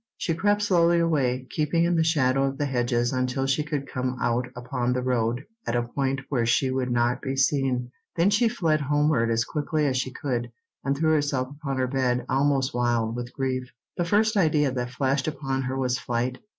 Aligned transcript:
She 0.17 0.33
crept 0.33 0.63
slowly 0.63 0.97
away, 0.97 1.45
keeping 1.51 1.83
in 1.83 1.95
the 1.95 2.03
shadow 2.03 2.45
of 2.47 2.57
the 2.57 2.65
hedges 2.65 3.13
until 3.13 3.45
she 3.45 3.61
could 3.61 3.85
come 3.87 4.17
out 4.19 4.47
upon 4.55 4.93
the 4.93 5.03
road 5.03 5.45
at 5.67 5.75
a 5.75 5.83
point 5.83 6.21
where 6.27 6.47
she 6.47 6.71
would 6.71 6.89
not 6.89 7.21
be 7.21 7.35
seen. 7.35 7.91
Then 8.15 8.31
she 8.31 8.49
fled 8.49 8.81
homeward 8.81 9.29
as 9.29 9.45
quickly 9.45 9.85
as 9.85 9.97
she 9.97 10.09
could, 10.09 10.51
and 10.83 10.97
threw 10.97 11.11
herself 11.11 11.49
upon 11.51 11.77
her 11.77 11.85
bed, 11.85 12.25
almost 12.29 12.73
wild 12.73 13.15
with 13.15 13.31
grief. 13.35 13.69
The 13.95 14.03
first 14.03 14.37
idea 14.37 14.71
that 14.71 14.89
flashed 14.89 15.27
upon 15.27 15.61
her 15.61 15.77
was 15.77 15.99
flight. 15.99 16.39